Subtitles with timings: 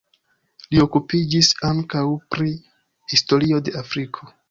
[0.71, 2.03] Li okupiĝis ankaŭ
[2.37, 2.57] pri
[3.15, 4.37] historio de Afriko.